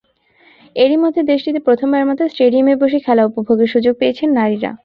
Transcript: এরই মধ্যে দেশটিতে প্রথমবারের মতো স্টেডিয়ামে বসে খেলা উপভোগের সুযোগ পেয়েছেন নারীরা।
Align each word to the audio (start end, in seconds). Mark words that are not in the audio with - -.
এরই 0.75 0.97
মধ্যে 0.97 1.21
দেশটিতে 1.23 1.59
প্রথমবারের 1.67 2.09
মতো 2.09 2.23
স্টেডিয়ামে 2.27 2.73
বসে 2.81 2.99
খেলা 3.05 3.23
উপভোগের 3.29 3.71
সুযোগ 3.73 3.93
পেয়েছেন 3.99 4.29
নারীরা। 4.37 4.71